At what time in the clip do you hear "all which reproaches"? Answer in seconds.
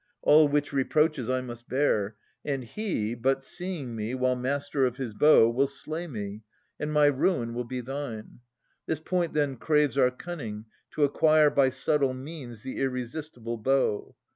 0.23-1.29